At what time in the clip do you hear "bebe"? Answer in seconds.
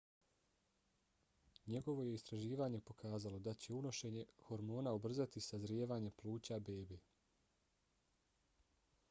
6.71-7.01